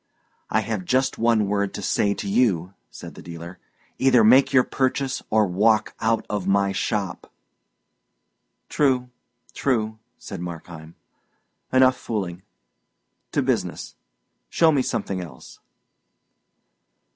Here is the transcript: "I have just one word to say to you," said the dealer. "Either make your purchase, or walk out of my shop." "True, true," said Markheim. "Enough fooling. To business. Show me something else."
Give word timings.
"I 0.49 0.61
have 0.61 0.83
just 0.83 1.19
one 1.19 1.45
word 1.47 1.75
to 1.75 1.83
say 1.83 2.15
to 2.15 2.27
you," 2.27 2.73
said 2.89 3.13
the 3.13 3.21
dealer. 3.21 3.59
"Either 3.99 4.23
make 4.23 4.51
your 4.51 4.63
purchase, 4.63 5.21
or 5.29 5.45
walk 5.45 5.93
out 5.99 6.25
of 6.27 6.47
my 6.47 6.71
shop." 6.71 7.31
"True, 8.67 9.11
true," 9.53 9.99
said 10.17 10.41
Markheim. 10.41 10.95
"Enough 11.71 11.97
fooling. 11.97 12.41
To 13.33 13.43
business. 13.43 13.93
Show 14.49 14.71
me 14.71 14.81
something 14.81 15.21
else." 15.21 15.59